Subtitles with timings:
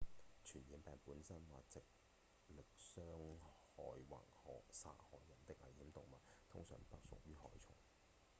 [0.43, 1.79] 傳染病本身或藉
[2.47, 2.99] 力傷
[3.37, 6.19] 害或殺害人的危險動物
[6.51, 7.75] 通常不屬於害蟲